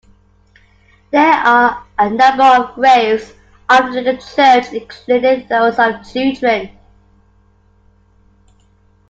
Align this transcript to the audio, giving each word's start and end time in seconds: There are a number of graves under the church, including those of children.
There 1.11 1.31
are 1.31 1.85
a 1.99 2.09
number 2.09 2.41
of 2.41 2.73
graves 2.73 3.33
under 3.69 4.01
the 4.01 4.17
church, 4.17 4.73
including 4.73 5.47
those 5.47 5.77
of 5.77 6.11
children. 6.11 6.75